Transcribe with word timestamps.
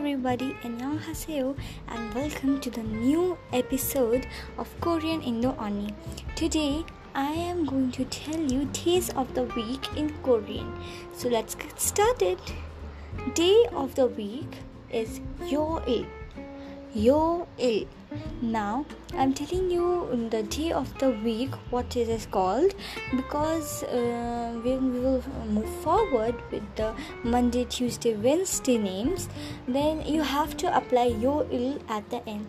everybody, 0.00 0.56
annyeonghaseyo 0.64 1.54
and 1.88 2.14
welcome 2.14 2.58
to 2.58 2.70
the 2.70 2.82
new 2.82 3.36
episode 3.52 4.26
of 4.56 4.66
Korean 4.80 5.20
Indo 5.20 5.52
Unnie. 5.60 5.92
Today 6.34 6.86
I 7.14 7.32
am 7.32 7.66
going 7.66 7.92
to 7.92 8.06
tell 8.06 8.40
you 8.40 8.64
days 8.72 9.10
of 9.10 9.34
the 9.34 9.42
week 9.42 9.94
in 9.98 10.08
Korean. 10.22 10.72
So 11.12 11.28
let's 11.28 11.54
get 11.54 11.78
started. 11.78 12.38
Day 13.34 13.66
of 13.72 13.94
the 13.94 14.06
week 14.06 14.56
is 14.88 15.20
Yoil 15.40 16.06
yo' 16.94 17.46
ill. 17.58 17.86
Now, 18.42 18.84
I'm 19.16 19.32
telling 19.32 19.70
you 19.70 20.28
the 20.30 20.42
day 20.42 20.72
of 20.72 20.98
the 20.98 21.10
week 21.10 21.50
what 21.70 21.96
it 21.96 22.08
is 22.08 22.26
called 22.26 22.74
because 23.14 23.84
uh, 23.84 24.58
we 24.64 24.76
will 24.76 25.22
move 25.48 25.68
forward 25.82 26.34
with 26.50 26.64
the 26.74 26.92
Monday, 27.22 27.64
Tuesday, 27.64 28.14
Wednesday 28.14 28.78
names, 28.78 29.28
then 29.68 30.04
you 30.04 30.22
have 30.22 30.56
to 30.58 30.76
apply 30.76 31.04
yo' 31.04 31.46
ill 31.50 31.78
at 31.88 32.08
the 32.10 32.28
end. 32.28 32.48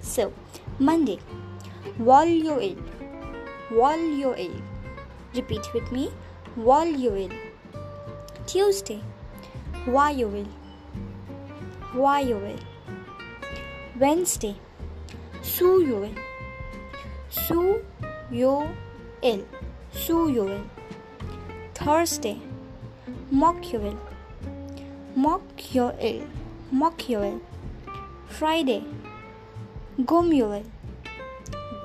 So, 0.00 0.32
Monday, 0.78 1.18
while 1.98 2.26
you're 2.26 2.60
ill, 2.60 2.78
while 3.68 4.00
you're 4.00 4.36
ill. 4.36 4.62
Repeat 5.34 5.72
with 5.74 5.90
me 5.92 6.10
while 6.54 6.86
yo' 6.86 7.16
ill. 7.16 7.30
Tuesday, 8.46 9.00
why 9.84 10.10
you 10.10 10.28
will, 10.28 10.48
why 11.92 12.20
you 12.20 12.36
will. 12.36 12.71
Wednesday. 13.98 14.56
Su 15.42 15.82
Yoel. 15.84 16.14
Su 17.28 17.82
Yoel. 18.30 19.44
Su 19.92 20.30
Yoel. 20.30 20.64
Thursday. 21.74 22.40
Mock 23.30 23.60
Yoel. 23.72 23.98
Mock 25.14 25.42
Yoel. 25.74 26.24
Mock 26.70 26.98
Yoel. 27.08 27.40
Friday. 28.28 28.82
Gom 30.06 30.30
Yoel. 30.30 30.64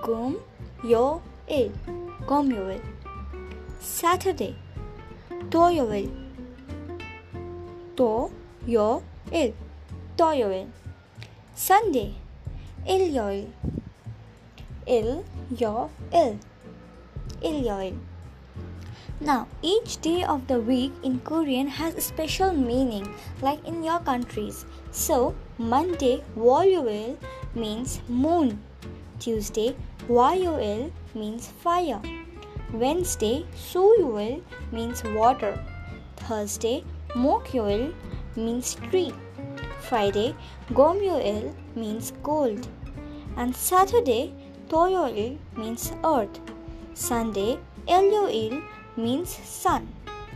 Gom 0.02 0.38
Yoel. 0.84 1.72
Gom 2.26 2.50
Yoel. 2.50 2.82
Saturday. 3.82 4.56
To 5.52 5.58
Yoel. 5.58 6.10
To 7.98 8.32
Yoel. 8.66 9.54
To 10.16 10.24
Yoel. 10.24 10.68
Sunday. 11.58 12.14
Il-yo-il. 12.88 13.48
Il, 14.86 15.24
your, 15.58 15.90
ill. 16.14 16.38
Il-yo-il. 17.42 17.96
Now, 19.20 19.48
each 19.64 20.00
day 20.00 20.24
of 20.24 20.46
the 20.46 20.60
week 20.60 20.92
in 21.02 21.20
Korean 21.22 21.66
has 21.66 21.96
a 21.96 22.02
special 22.02 22.54
meaning, 22.54 23.12
like 23.42 23.66
in 23.66 23.84
your 23.84 23.98
countries. 24.02 24.68
So, 24.92 25.34
Monday, 25.58 26.24
Woyul 26.38 27.18
means 27.56 28.02
moon. 28.08 28.62
Tuesday, 29.20 29.76
Woyul 30.08 30.92
means 31.16 31.48
fire. 31.48 32.00
Wednesday, 32.72 33.48
Suyul 33.56 34.44
means 34.72 35.04
water. 35.04 35.58
Thursday, 36.18 36.84
Mokyul 37.16 37.96
means 38.36 38.76
tree. 38.76 39.12
Friday, 39.80 40.36
Gomyoil 40.74 41.54
means 41.76 42.12
gold. 42.24 42.68
And 43.36 43.56
Saturday, 43.56 44.34
Toyoil 44.70 45.38
means 45.56 45.94
earth. 46.04 46.40
Sunday, 46.94 47.60
Elyoil 47.88 48.62
means 48.98 49.30
sun. 49.30 49.88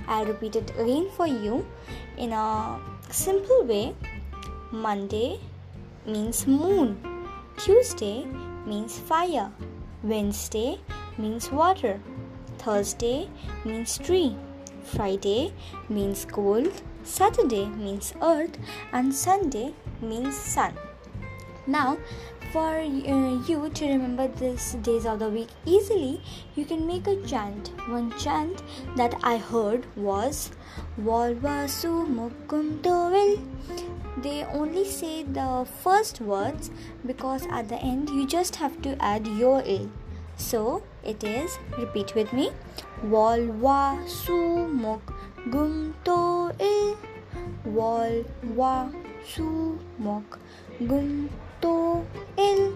I'll 0.07 0.25
repeat 0.25 0.55
it 0.55 0.71
again 0.77 1.09
for 1.17 1.27
you 1.27 1.65
in 2.17 2.31
a 2.31 2.79
simple 3.09 3.63
way. 3.65 3.95
Monday 4.71 5.39
means 6.05 6.47
moon. 6.47 6.97
Tuesday 7.57 8.25
means 8.65 8.97
fire. 8.97 9.51
Wednesday 10.03 10.79
means 11.17 11.51
water. 11.51 11.99
Thursday 12.57 13.29
means 13.65 13.97
tree. 13.97 14.35
Friday 14.83 15.53
means 15.89 16.25
gold. 16.25 16.71
Saturday 17.03 17.65
means 17.65 18.13
earth. 18.21 18.57
And 18.91 19.13
Sunday 19.13 19.73
means 20.01 20.35
sun. 20.35 20.73
Now, 21.67 21.97
for 22.51 22.79
uh, 22.79 22.83
you 22.83 23.69
to 23.73 23.85
remember 23.87 24.27
these 24.27 24.73
days 24.81 25.05
of 25.05 25.19
the 25.19 25.29
week 25.29 25.49
easily, 25.65 26.21
you 26.55 26.65
can 26.65 26.85
make 26.85 27.07
a 27.07 27.15
chant. 27.21 27.71
One 27.87 28.11
chant 28.17 28.61
that 28.97 29.15
I 29.23 29.37
heard 29.37 29.85
was 29.95 30.51
Walvasu 30.99 32.05
Mukuntovil. 32.07 33.39
They 34.17 34.43
only 34.45 34.85
say 34.85 35.23
the 35.23 35.65
first 35.81 36.19
words 36.19 36.71
because 37.05 37.47
at 37.49 37.69
the 37.69 37.77
end 37.77 38.09
you 38.09 38.27
just 38.27 38.57
have 38.57 38.81
to 38.81 39.01
add 39.01 39.25
your 39.27 39.63
il. 39.65 39.89
So 40.35 40.83
it 41.03 41.23
is 41.23 41.57
repeat 41.77 42.15
with 42.15 42.33
me 42.33 42.51
Walvasu 43.05 44.67
Mukuntovil 44.83 46.30
Walvasu 47.75 49.49
Mukuntovil 49.99 51.29
to 51.61 52.03
il. 52.37 52.73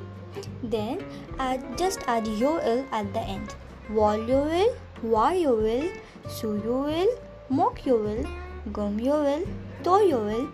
Then 0.63 1.03
add 1.39 1.77
just 1.77 1.99
add 2.07 2.27
yo 2.27 2.57
il 2.59 2.85
at 2.91 3.13
the 3.13 3.21
end. 3.21 3.55
Wal 3.89 4.27
yo 4.29 4.45
il, 4.47 4.71
wa 5.03 5.29
yo 5.31 5.59
il, 5.65 5.91
su 6.27 6.55
yo 6.65 6.87
il, 6.87 7.09
mok 7.49 7.85
yo 7.85 7.97
il, 8.07 8.25
gum 8.71 8.99
yo 8.99 9.23
il, 9.23 9.45
to 9.83 9.99
yo 10.05 10.27
il, 10.27 10.47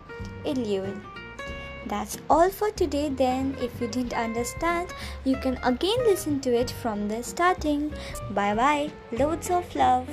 il 0.45 0.59
yo 0.73 0.83
il. 0.83 0.99
That's 1.87 2.17
all 2.29 2.49
for 2.51 2.69
today. 2.69 3.09
Then, 3.09 3.57
if 3.59 3.81
you 3.81 3.87
didn't 3.87 4.13
understand, 4.13 4.93
you 5.25 5.35
can 5.37 5.57
again 5.63 5.97
listen 6.05 6.39
to 6.41 6.53
it 6.55 6.69
from 6.69 7.07
the 7.07 7.23
starting. 7.23 7.91
Bye 8.31 8.53
bye. 8.53 8.91
Loads 9.11 9.49
of 9.49 9.75
love. 9.75 10.07